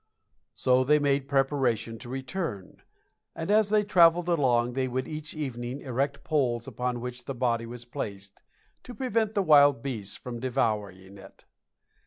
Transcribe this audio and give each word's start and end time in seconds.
So 0.55 0.83
they 0.83 0.97
made 0.97 1.27
preparation 1.27 1.99
to 1.99 2.09
return, 2.09 2.81
and 3.35 3.51
as 3.51 3.69
they 3.69 3.83
traveled 3.83 4.29
along 4.29 4.73
they 4.73 4.87
would 4.87 5.07
each 5.07 5.35
evening 5.35 5.81
erect 5.81 6.23
poles 6.23 6.67
upon 6.67 7.01
which 7.01 7.25
the 7.25 7.35
body 7.35 7.67
was 7.67 7.85
placed, 7.85 8.41
to 8.81 8.95
prevent 8.95 9.35
the 9.35 9.43
wild 9.43 9.83
beasts 9.83 10.15
from 10.15 10.39
devouring 10.39 11.19
it. 11.19 11.45